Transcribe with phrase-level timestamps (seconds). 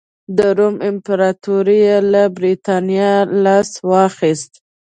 [0.37, 1.81] د روم امپراتورۍ
[2.13, 3.13] له برېټانیا
[3.43, 4.51] لاس واخیست.